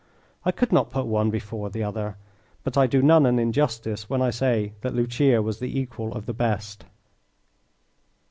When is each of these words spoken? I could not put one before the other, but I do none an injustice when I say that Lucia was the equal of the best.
I 0.43 0.51
could 0.51 0.71
not 0.71 0.89
put 0.89 1.05
one 1.05 1.29
before 1.29 1.69
the 1.69 1.83
other, 1.83 2.15
but 2.63 2.75
I 2.75 2.87
do 2.87 3.03
none 3.03 3.27
an 3.27 3.37
injustice 3.37 4.09
when 4.09 4.19
I 4.19 4.31
say 4.31 4.73
that 4.81 4.95
Lucia 4.95 5.43
was 5.43 5.59
the 5.59 5.79
equal 5.79 6.11
of 6.13 6.25
the 6.25 6.33
best. 6.33 6.85